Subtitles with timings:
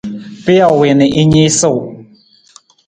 [0.43, 1.81] Pijo wii na i niisuu.